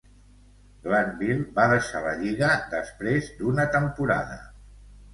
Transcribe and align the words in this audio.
Glanville 0.87 1.45
va 1.59 1.67
deixar 1.75 2.03
la 2.07 2.15
lliga 2.23 2.51
després 2.75 3.31
d'una 3.39 3.71
temporada. 3.81 4.45